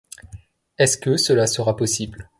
[0.79, 2.27] Est-ce que cela sera possible